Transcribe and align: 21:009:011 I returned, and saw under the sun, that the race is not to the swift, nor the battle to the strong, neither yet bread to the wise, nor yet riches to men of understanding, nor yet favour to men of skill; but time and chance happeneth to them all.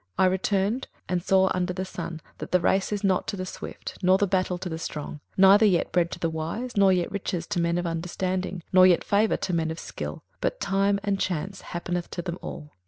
21:009:011 0.01 0.07
I 0.17 0.25
returned, 0.25 0.87
and 1.09 1.23
saw 1.23 1.51
under 1.53 1.73
the 1.73 1.85
sun, 1.85 2.21
that 2.39 2.51
the 2.51 2.59
race 2.59 2.91
is 2.91 3.03
not 3.03 3.27
to 3.27 3.37
the 3.37 3.45
swift, 3.45 3.99
nor 4.01 4.17
the 4.17 4.25
battle 4.25 4.57
to 4.57 4.67
the 4.67 4.79
strong, 4.79 5.19
neither 5.37 5.63
yet 5.63 5.91
bread 5.91 6.09
to 6.09 6.17
the 6.17 6.27
wise, 6.31 6.75
nor 6.75 6.91
yet 6.91 7.11
riches 7.11 7.45
to 7.45 7.61
men 7.61 7.77
of 7.77 7.85
understanding, 7.85 8.63
nor 8.73 8.87
yet 8.87 9.03
favour 9.03 9.37
to 9.37 9.53
men 9.53 9.69
of 9.69 9.77
skill; 9.77 10.23
but 10.39 10.59
time 10.59 10.99
and 11.03 11.19
chance 11.19 11.61
happeneth 11.61 12.09
to 12.09 12.23
them 12.23 12.39
all. 12.41 12.71